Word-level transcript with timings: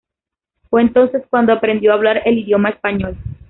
Fue 0.71 0.81
entonces 0.81 1.21
cuando 1.29 1.53
aprendió 1.53 1.91
a 1.91 1.93
hablar 1.93 2.23
el 2.25 2.39
idioma 2.39 2.69
español. 2.69 3.15